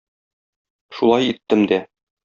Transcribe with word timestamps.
Шулай 1.01 1.31
иттем 1.35 1.67
дә. 1.75 1.83